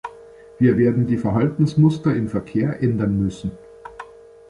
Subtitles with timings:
[0.57, 3.51] Wir werden die Verhaltensmuster im Verkehr ändern müssen.